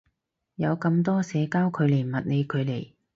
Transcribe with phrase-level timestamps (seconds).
[0.55, 2.93] 有咁多社交距離物理距離